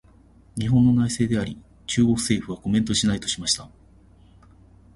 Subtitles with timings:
[0.59, 3.69] 「日本の内政であり、中国政府はコメントしない」としました。